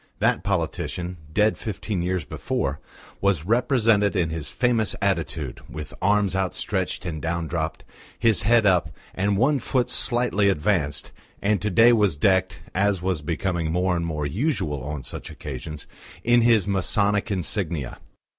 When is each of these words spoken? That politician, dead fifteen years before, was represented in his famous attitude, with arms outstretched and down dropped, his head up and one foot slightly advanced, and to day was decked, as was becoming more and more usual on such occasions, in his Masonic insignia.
That 0.17 0.43
politician, 0.43 1.17
dead 1.31 1.59
fifteen 1.59 2.01
years 2.01 2.25
before, 2.25 2.79
was 3.21 3.45
represented 3.45 4.15
in 4.15 4.31
his 4.31 4.49
famous 4.49 4.95
attitude, 4.99 5.61
with 5.69 5.93
arms 6.01 6.35
outstretched 6.35 7.05
and 7.05 7.21
down 7.21 7.45
dropped, 7.45 7.83
his 8.17 8.41
head 8.41 8.65
up 8.65 8.89
and 9.13 9.37
one 9.37 9.59
foot 9.59 9.91
slightly 9.91 10.49
advanced, 10.49 11.11
and 11.39 11.61
to 11.61 11.69
day 11.69 11.93
was 11.93 12.17
decked, 12.17 12.61
as 12.73 13.03
was 13.03 13.21
becoming 13.21 13.71
more 13.71 13.95
and 13.95 14.07
more 14.07 14.25
usual 14.25 14.83
on 14.83 15.03
such 15.03 15.29
occasions, 15.29 15.85
in 16.23 16.41
his 16.41 16.67
Masonic 16.67 17.29
insignia. 17.29 17.99